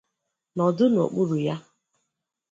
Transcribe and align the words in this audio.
nọdụ 0.55 0.85
n’okpuru 0.93 1.33
ya 1.47 1.55